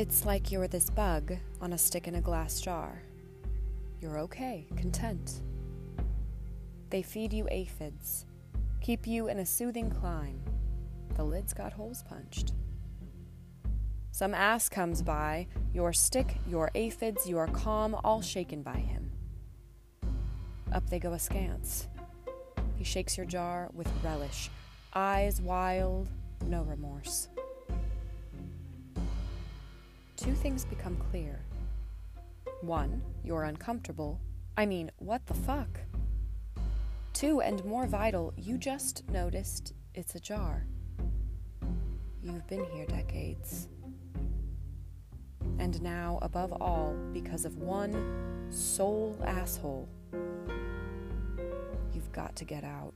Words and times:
It's 0.00 0.24
like 0.24 0.50
you're 0.50 0.66
this 0.66 0.88
bug 0.88 1.36
on 1.60 1.74
a 1.74 1.78
stick 1.78 2.08
in 2.08 2.14
a 2.14 2.22
glass 2.22 2.58
jar. 2.58 3.02
You're 4.00 4.18
okay, 4.20 4.66
content. 4.74 5.42
They 6.88 7.02
feed 7.02 7.34
you 7.34 7.46
aphids, 7.50 8.24
keep 8.80 9.06
you 9.06 9.28
in 9.28 9.40
a 9.40 9.44
soothing 9.44 9.90
clime. 9.90 10.40
The 11.16 11.24
lid's 11.24 11.52
got 11.52 11.74
holes 11.74 12.02
punched. 12.02 12.54
Some 14.10 14.32
ass 14.32 14.70
comes 14.70 15.02
by, 15.02 15.48
your 15.74 15.92
stick, 15.92 16.38
your 16.48 16.70
aphids, 16.74 17.28
your 17.28 17.48
calm, 17.48 17.94
all 18.02 18.22
shaken 18.22 18.62
by 18.62 18.78
him. 18.78 19.12
Up 20.72 20.88
they 20.88 20.98
go 20.98 21.12
askance. 21.12 21.88
He 22.76 22.84
shakes 22.84 23.18
your 23.18 23.26
jar 23.26 23.68
with 23.74 23.92
relish, 24.02 24.48
eyes 24.94 25.42
wild, 25.42 26.08
no 26.46 26.62
remorse. 26.62 27.28
Two 30.20 30.34
things 30.34 30.66
become 30.66 30.98
clear. 31.10 31.40
One, 32.60 33.00
you're 33.24 33.44
uncomfortable. 33.44 34.20
I 34.54 34.66
mean, 34.66 34.90
what 34.98 35.24
the 35.24 35.32
fuck? 35.32 35.80
Two, 37.14 37.40
and 37.40 37.64
more 37.64 37.86
vital, 37.86 38.34
you 38.36 38.58
just 38.58 39.08
noticed 39.08 39.72
it's 39.94 40.16
a 40.16 40.20
jar. 40.20 40.66
You've 42.22 42.46
been 42.48 42.66
here 42.66 42.84
decades. 42.84 43.68
And 45.58 45.80
now, 45.80 46.18
above 46.20 46.52
all, 46.60 46.94
because 47.14 47.46
of 47.46 47.56
one 47.56 48.46
sole 48.50 49.18
asshole, 49.24 49.88
you've 51.94 52.12
got 52.12 52.36
to 52.36 52.44
get 52.44 52.62
out. 52.62 52.92